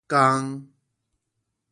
[0.09, 0.65] 工